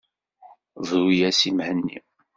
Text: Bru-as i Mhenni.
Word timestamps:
Bru-as 0.85 1.39
i 1.49 1.51
Mhenni. 1.57 1.97